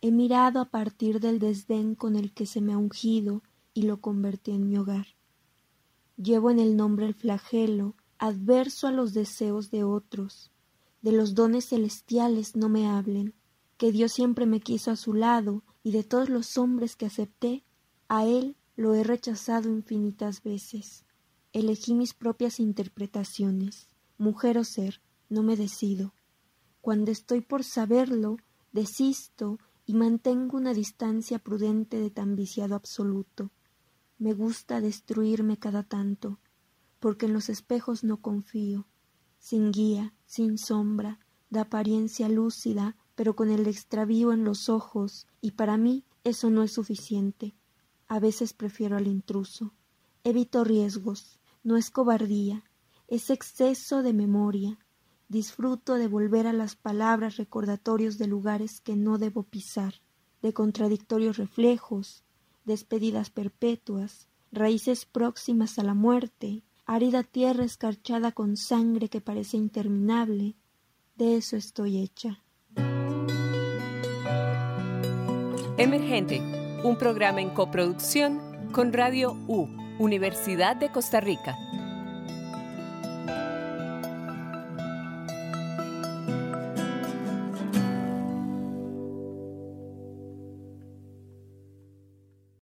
He 0.00 0.10
mirado 0.10 0.60
a 0.60 0.66
partir 0.66 1.20
del 1.20 1.38
desdén 1.38 1.94
con 1.94 2.16
el 2.16 2.32
que 2.32 2.46
se 2.46 2.60
me 2.60 2.72
ha 2.72 2.78
ungido 2.78 3.42
y 3.74 3.82
lo 3.82 4.00
convertí 4.00 4.52
en 4.52 4.68
mi 4.68 4.76
hogar. 4.76 5.06
Llevo 6.16 6.50
en 6.50 6.58
el 6.58 6.76
nombre 6.76 7.06
el 7.06 7.14
flagelo, 7.14 7.94
adverso 8.18 8.86
a 8.86 8.92
los 8.92 9.12
deseos 9.12 9.70
de 9.70 9.84
otros. 9.84 10.50
De 11.02 11.12
los 11.12 11.34
dones 11.34 11.66
celestiales 11.68 12.56
no 12.56 12.68
me 12.68 12.88
hablen, 12.88 13.34
que 13.76 13.92
Dios 13.92 14.12
siempre 14.12 14.46
me 14.46 14.60
quiso 14.60 14.90
a 14.90 14.96
su 14.96 15.14
lado, 15.14 15.62
y 15.84 15.92
de 15.92 16.02
todos 16.02 16.28
los 16.28 16.58
hombres 16.58 16.96
que 16.96 17.06
acepté, 17.06 17.64
a 18.08 18.26
él 18.26 18.56
lo 18.76 18.94
he 18.94 19.04
rechazado 19.04 19.68
infinitas 19.68 20.42
veces. 20.42 21.04
Elegí 21.52 21.94
mis 21.94 22.14
propias 22.14 22.58
interpretaciones 22.60 23.87
mujer 24.18 24.58
o 24.58 24.64
ser, 24.64 25.00
no 25.28 25.42
me 25.42 25.56
decido. 25.56 26.12
Cuando 26.80 27.10
estoy 27.10 27.40
por 27.40 27.64
saberlo, 27.64 28.36
desisto 28.72 29.58
y 29.86 29.94
mantengo 29.94 30.56
una 30.56 30.74
distancia 30.74 31.38
prudente 31.38 31.98
de 31.98 32.10
tan 32.10 32.36
viciado 32.36 32.74
absoluto. 32.74 33.50
Me 34.18 34.34
gusta 34.34 34.80
destruirme 34.80 35.58
cada 35.58 35.82
tanto, 35.82 36.38
porque 37.00 37.26
en 37.26 37.32
los 37.32 37.48
espejos 37.48 38.04
no 38.04 38.20
confío, 38.20 38.86
sin 39.38 39.70
guía, 39.70 40.12
sin 40.26 40.58
sombra, 40.58 41.20
de 41.50 41.60
apariencia 41.60 42.28
lúcida, 42.28 42.96
pero 43.14 43.34
con 43.34 43.50
el 43.50 43.66
extravío 43.66 44.32
en 44.32 44.44
los 44.44 44.68
ojos, 44.68 45.26
y 45.40 45.52
para 45.52 45.76
mí 45.76 46.04
eso 46.24 46.50
no 46.50 46.62
es 46.62 46.72
suficiente. 46.72 47.54
A 48.06 48.18
veces 48.18 48.52
prefiero 48.52 48.96
al 48.96 49.06
intruso. 49.06 49.72
Evito 50.24 50.64
riesgos, 50.64 51.38
no 51.62 51.76
es 51.76 51.90
cobardía, 51.90 52.64
es 53.08 53.30
exceso 53.30 54.02
de 54.02 54.12
memoria. 54.12 54.78
Disfruto 55.28 55.94
de 55.94 56.08
volver 56.08 56.46
a 56.46 56.52
las 56.52 56.76
palabras 56.76 57.36
recordatorios 57.36 58.18
de 58.18 58.26
lugares 58.26 58.80
que 58.80 58.96
no 58.96 59.18
debo 59.18 59.42
pisar, 59.42 59.94
de 60.42 60.52
contradictorios 60.52 61.38
reflejos, 61.38 62.22
despedidas 62.64 63.30
perpetuas, 63.30 64.28
raíces 64.52 65.06
próximas 65.06 65.78
a 65.78 65.82
la 65.82 65.94
muerte, 65.94 66.62
árida 66.86 67.22
tierra 67.22 67.64
escarchada 67.64 68.32
con 68.32 68.56
sangre 68.56 69.08
que 69.08 69.20
parece 69.20 69.56
interminable. 69.56 70.56
De 71.16 71.36
eso 71.36 71.56
estoy 71.56 71.98
hecha. 71.98 72.42
Emergente, 75.76 76.40
un 76.84 76.96
programa 76.98 77.40
en 77.40 77.50
coproducción 77.50 78.40
con 78.72 78.92
Radio 78.92 79.32
U, 79.46 79.68
Universidad 79.98 80.76
de 80.76 80.90
Costa 80.90 81.20
Rica. 81.20 81.56